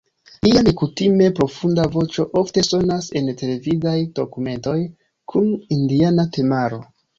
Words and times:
Lia 0.45 0.61
nekutime 0.67 1.27
profunda 1.39 1.85
voĉo 1.97 2.25
ofte 2.41 2.65
sonas 2.69 3.11
en 3.21 3.29
televidaj 3.43 3.95
dokumentoj 4.23 4.77
kun 5.35 5.55
indiana 5.79 6.29
temaro. 6.41 6.85